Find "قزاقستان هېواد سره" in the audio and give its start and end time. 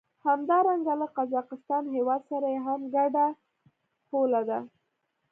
1.17-2.47